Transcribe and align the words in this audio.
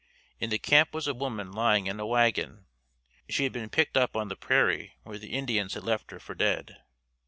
In 0.39 0.49
the 0.49 0.57
camp 0.57 0.95
was 0.95 1.05
a 1.07 1.13
woman 1.13 1.51
lying 1.51 1.85
in 1.85 1.99
a 1.99 2.07
wagon. 2.07 2.65
She 3.29 3.43
had 3.43 3.53
been 3.53 3.69
picked 3.69 3.95
up 3.95 4.15
on 4.15 4.29
the 4.29 4.35
prairie 4.35 4.93
where 5.03 5.19
the 5.19 5.33
Indians 5.33 5.75
had 5.75 5.83
left 5.83 6.09
her 6.09 6.19
for 6.19 6.33
dead. 6.33 6.77